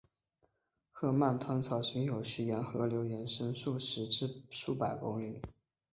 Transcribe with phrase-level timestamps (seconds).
[0.91, 5.39] 河漫滩草甸有时沿河流延伸数十至数百公里。